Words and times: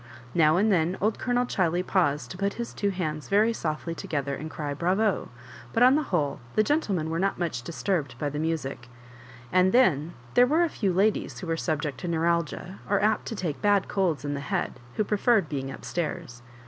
Now 0.33 0.57
and 0.57 0.71
then 0.71 0.97
old 0.99 1.19
Ck)lonel 1.19 1.45
Ghiley 1.45 1.85
paused 1.85 2.31
to 2.31 2.37
put 2.39 2.55
hia 2.55 2.65
two 2.65 2.89
hands 2.89 3.29
softly 3.55 3.93
together 3.93 4.33
and 4.33 4.49
cry 4.49 4.73
*' 4.73 4.73
Bravo 4.73 5.29
I" 5.35 5.39
but 5.73 5.83
on 5.83 5.93
the 5.93 6.01
whole 6.09 6.39
the 6.55 6.63
gentle 6.63 6.95
men 6.95 7.11
were 7.11 7.19
not 7.19 7.37
much 7.37 7.61
disturbed 7.61 8.17
by 8.17 8.27
the 8.29 8.39
music. 8.39 8.89
And 9.51 9.73
then 9.73 10.15
there 10.33 10.47
were 10.47 10.63
a 10.63 10.69
few 10.69 10.91
ladies 10.91 11.37
who 11.37 11.45
were 11.45 11.55
subject 11.55 11.99
to 11.99 12.07
neuralgia, 12.07 12.79
or 12.89 12.99
apt 12.99 13.27
to 13.27 13.35
take 13.35 13.61
bad 13.61 13.87
colds 13.87 14.25
in 14.25 14.33
the 14.33 14.39
head, 14.39 14.79
who 14.95 15.03
preferred 15.03 15.47
being 15.47 15.69
up 15.69 15.85
stairs. 15.85 16.41